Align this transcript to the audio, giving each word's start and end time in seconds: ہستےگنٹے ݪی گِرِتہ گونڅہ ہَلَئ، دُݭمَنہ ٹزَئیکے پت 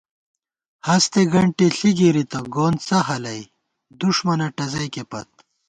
ہستےگنٹے 0.87 1.65
ݪی 1.77 1.89
گِرِتہ 1.97 2.39
گونڅہ 2.53 2.99
ہَلَئ، 3.07 3.41
دُݭمَنہ 3.99 4.47
ٹزَئیکے 4.55 5.03
پت 5.09 5.29